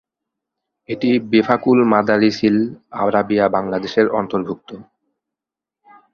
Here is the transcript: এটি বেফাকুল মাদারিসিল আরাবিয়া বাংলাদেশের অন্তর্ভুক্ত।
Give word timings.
এটি 0.89 1.09
বেফাকুল 1.31 1.79
মাদারিসিল 1.93 2.57
আরাবিয়া 3.01 3.45
বাংলাদেশের 3.55 4.07
অন্তর্ভুক্ত। 4.19 4.69